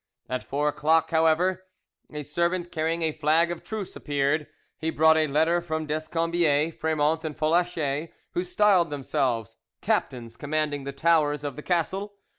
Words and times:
At 0.27 0.43
four 0.43 0.67
o'clock, 0.67 1.11
however, 1.11 1.63
a 2.11 2.23
servant 2.23 2.71
carrying 2.71 3.03
a 3.03 3.11
flag 3.11 3.51
of 3.51 3.63
truce 3.63 3.95
appeared; 3.95 4.47
he 4.79 4.89
brought 4.89 5.15
a 5.15 5.27
letter 5.27 5.61
from 5.61 5.85
Descombiez, 5.85 6.73
Fremont, 6.73 7.23
and 7.23 7.37
Folacher, 7.37 8.09
who 8.31 8.43
styled 8.43 8.89
themselves 8.89 9.57
"Captains 9.79 10.37
commanding 10.37 10.85
the 10.85 10.91
towers 10.91 11.43
of 11.43 11.55
the 11.55 11.61
Castle." 11.61 12.15